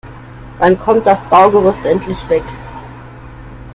[0.57, 2.41] Wann kommt das Baugerüst endlich weg?